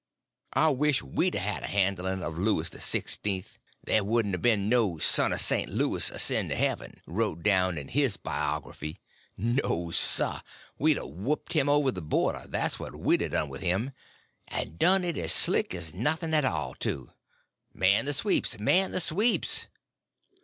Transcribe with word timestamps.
I 0.55 0.69
wish 0.69 1.03
we'd 1.03 1.35
a 1.35 1.39
had 1.39 1.61
the 1.61 1.67
handling 1.67 2.23
of 2.23 2.35
Louis 2.35 2.67
XVI., 2.71 3.45
there 3.83 4.03
wouldn't 4.03 4.33
a 4.33 4.39
been 4.39 4.67
no 4.67 4.97
'Son 4.97 5.31
of 5.31 5.39
Saint 5.39 5.69
Louis, 5.69 6.09
ascend 6.09 6.49
to 6.49 6.55
heaven!' 6.55 7.01
wrote 7.05 7.43
down 7.43 7.77
in 7.77 7.87
his 7.89 8.17
biography; 8.17 8.97
no, 9.37 9.91
sir, 9.91 10.41
we'd 10.79 10.97
a 10.97 11.05
whooped 11.05 11.53
him 11.53 11.69
over 11.69 11.91
the 11.91 12.01
border—that's 12.01 12.79
what 12.79 12.95
we'd 12.95 13.21
a 13.21 13.29
done 13.29 13.49
with 13.49 13.61
him—and 13.61 14.79
done 14.79 15.03
it 15.03 15.17
just 15.17 15.25
as 15.25 15.31
slick 15.35 15.75
as 15.75 15.93
nothing 15.93 16.33
at 16.33 16.45
all, 16.45 16.73
too. 16.73 17.11
Man 17.71 18.05
the 18.05 18.13
sweeps—man 18.13 18.89
the 18.89 19.01
sweeps!" 19.01 19.67